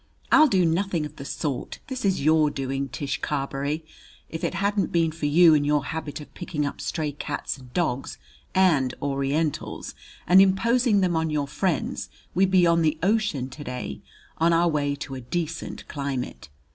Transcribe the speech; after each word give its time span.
"I'll 0.31 0.47
do 0.47 0.65
nothing 0.65 1.05
of 1.05 1.17
the 1.17 1.25
sort! 1.25 1.77
This 1.85 2.03
is 2.05 2.23
your 2.23 2.49
doing, 2.49 2.89
Tish 2.89 3.21
Carberry. 3.21 3.85
If 4.29 4.43
it 4.43 4.55
hadn't 4.55 4.91
been 4.91 5.11
for 5.11 5.27
you 5.27 5.53
and 5.53 5.63
your 5.63 5.85
habit 5.85 6.19
of 6.19 6.33
picking 6.33 6.65
up 6.65 6.81
stray 6.81 7.11
cats 7.11 7.59
and 7.59 7.71
dogs 7.71 8.17
and 8.55 8.95
Orientals 8.99 9.93
and 10.25 10.41
imposing 10.41 11.01
them 11.01 11.15
on 11.15 11.29
your 11.29 11.47
friends 11.47 12.09
we'd 12.33 12.49
be 12.49 12.65
on 12.65 12.81
the 12.81 12.97
ocean 13.03 13.47
to 13.51 13.63
day, 13.63 14.01
on 14.39 14.53
our 14.53 14.67
way 14.69 14.95
to 14.95 15.13
a 15.13 15.21
decent 15.21 15.87
climate. 15.87 16.49